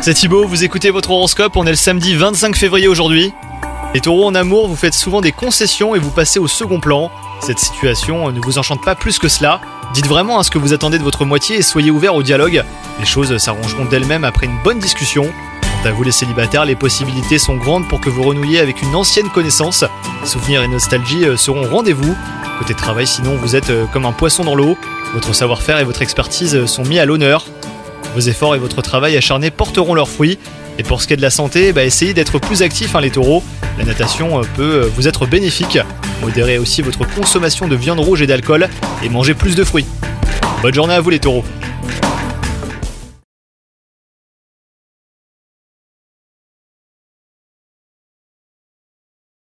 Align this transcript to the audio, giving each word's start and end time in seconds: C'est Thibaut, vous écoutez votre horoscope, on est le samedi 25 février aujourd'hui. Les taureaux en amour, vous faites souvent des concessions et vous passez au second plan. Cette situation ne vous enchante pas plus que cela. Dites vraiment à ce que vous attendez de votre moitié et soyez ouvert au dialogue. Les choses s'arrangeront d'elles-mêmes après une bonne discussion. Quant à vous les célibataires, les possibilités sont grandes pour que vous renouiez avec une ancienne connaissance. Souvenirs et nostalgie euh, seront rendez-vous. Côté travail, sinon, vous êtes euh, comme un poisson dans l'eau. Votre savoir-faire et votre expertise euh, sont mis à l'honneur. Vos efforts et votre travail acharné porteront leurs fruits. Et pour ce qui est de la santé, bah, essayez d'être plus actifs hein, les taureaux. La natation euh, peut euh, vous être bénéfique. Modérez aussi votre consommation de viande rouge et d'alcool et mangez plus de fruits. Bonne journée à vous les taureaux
C'est 0.00 0.14
Thibaut, 0.14 0.46
vous 0.46 0.62
écoutez 0.62 0.90
votre 0.90 1.10
horoscope, 1.10 1.56
on 1.56 1.66
est 1.66 1.70
le 1.70 1.74
samedi 1.74 2.14
25 2.14 2.54
février 2.54 2.86
aujourd'hui. 2.86 3.32
Les 3.92 4.00
taureaux 4.00 4.24
en 4.24 4.36
amour, 4.36 4.68
vous 4.68 4.76
faites 4.76 4.94
souvent 4.94 5.20
des 5.20 5.32
concessions 5.32 5.96
et 5.96 5.98
vous 5.98 6.12
passez 6.12 6.38
au 6.38 6.46
second 6.46 6.78
plan. 6.78 7.10
Cette 7.40 7.58
situation 7.58 8.30
ne 8.30 8.40
vous 8.40 8.56
enchante 8.56 8.84
pas 8.84 8.94
plus 8.94 9.18
que 9.18 9.26
cela. 9.26 9.60
Dites 9.94 10.06
vraiment 10.06 10.38
à 10.38 10.44
ce 10.44 10.52
que 10.52 10.58
vous 10.58 10.72
attendez 10.72 10.96
de 10.96 11.02
votre 11.02 11.24
moitié 11.24 11.56
et 11.56 11.62
soyez 11.62 11.90
ouvert 11.90 12.14
au 12.14 12.22
dialogue. 12.22 12.62
Les 13.00 13.04
choses 13.04 13.36
s'arrangeront 13.38 13.86
d'elles-mêmes 13.86 14.22
après 14.22 14.46
une 14.46 14.62
bonne 14.62 14.78
discussion. 14.78 15.24
Quant 15.82 15.88
à 15.88 15.92
vous 15.92 16.04
les 16.04 16.12
célibataires, 16.12 16.64
les 16.64 16.76
possibilités 16.76 17.40
sont 17.40 17.56
grandes 17.56 17.88
pour 17.88 18.00
que 18.00 18.10
vous 18.10 18.22
renouiez 18.22 18.60
avec 18.60 18.80
une 18.80 18.94
ancienne 18.94 19.28
connaissance. 19.28 19.84
Souvenirs 20.24 20.62
et 20.62 20.68
nostalgie 20.68 21.24
euh, 21.24 21.36
seront 21.36 21.68
rendez-vous. 21.68 22.14
Côté 22.60 22.74
travail, 22.74 23.08
sinon, 23.08 23.34
vous 23.38 23.56
êtes 23.56 23.70
euh, 23.70 23.86
comme 23.92 24.06
un 24.06 24.12
poisson 24.12 24.44
dans 24.44 24.54
l'eau. 24.54 24.78
Votre 25.14 25.34
savoir-faire 25.34 25.80
et 25.80 25.84
votre 25.84 26.02
expertise 26.02 26.54
euh, 26.54 26.68
sont 26.68 26.84
mis 26.84 27.00
à 27.00 27.06
l'honneur. 27.06 27.44
Vos 28.14 28.20
efforts 28.20 28.54
et 28.54 28.58
votre 28.58 28.82
travail 28.82 29.16
acharné 29.16 29.50
porteront 29.50 29.94
leurs 29.94 30.08
fruits. 30.08 30.38
Et 30.78 30.82
pour 30.82 31.02
ce 31.02 31.06
qui 31.06 31.14
est 31.14 31.16
de 31.16 31.22
la 31.22 31.30
santé, 31.30 31.72
bah, 31.72 31.84
essayez 31.84 32.14
d'être 32.14 32.38
plus 32.38 32.62
actifs 32.62 32.94
hein, 32.94 33.00
les 33.00 33.10
taureaux. 33.10 33.42
La 33.78 33.84
natation 33.84 34.38
euh, 34.38 34.42
peut 34.56 34.82
euh, 34.84 34.90
vous 34.96 35.08
être 35.08 35.26
bénéfique. 35.26 35.78
Modérez 36.22 36.58
aussi 36.58 36.82
votre 36.82 37.04
consommation 37.08 37.68
de 37.68 37.76
viande 37.76 38.00
rouge 38.00 38.22
et 38.22 38.26
d'alcool 38.26 38.68
et 39.04 39.08
mangez 39.08 39.34
plus 39.34 39.54
de 39.54 39.64
fruits. 39.64 39.86
Bonne 40.62 40.74
journée 40.74 40.94
à 40.94 41.00
vous 41.00 41.10
les 41.10 41.20
taureaux 41.20 41.44